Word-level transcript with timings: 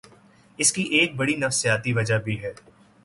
اس 0.59 0.71
کی 0.73 0.81
ایک 0.81 1.15
بڑی 1.15 1.35
نفسیاتی 1.35 1.93
وجہ 1.93 2.17
بھی 2.17 2.41
ہے۔ 2.43 2.53